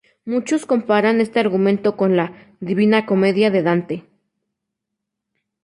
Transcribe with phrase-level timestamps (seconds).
[0.25, 4.05] Muchos comparan este argumento con "La Divina Comedia" de Dante.